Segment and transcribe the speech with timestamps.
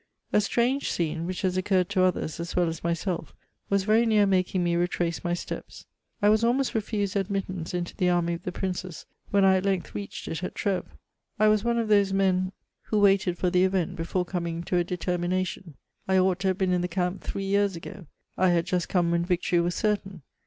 [0.33, 3.35] A strange scene, which has occurred to others as weE as myself,
[3.69, 5.85] was very near making me retrace my steps.
[6.23, 9.93] I was almost refused admittance into the army of the princes, whega I at length
[9.93, 10.89] reached it at Treves:*^
[11.39, 12.51] I was one of those mea
[12.85, 15.75] who waited for the event before coming to a determinatioo;
[16.07, 19.11] I ought to have been in the camp three years ago; I had just come
[19.11, 20.23] when victoiy was certain.